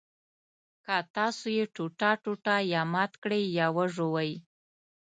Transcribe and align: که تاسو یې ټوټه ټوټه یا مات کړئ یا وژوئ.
که 0.85 0.95
تاسو 1.15 1.45
یې 1.57 1.65
ټوټه 1.75 2.11
ټوټه 2.23 2.55
یا 2.73 2.81
مات 2.93 3.11
کړئ 3.23 3.43
یا 3.57 3.67
وژوئ. 3.77 4.31